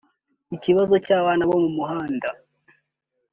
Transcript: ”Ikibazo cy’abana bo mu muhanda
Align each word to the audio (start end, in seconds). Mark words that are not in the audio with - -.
”Ikibazo 0.55 0.93
cy’abana 1.05 1.43
bo 1.49 1.57
mu 1.63 1.69
muhanda 1.77 2.29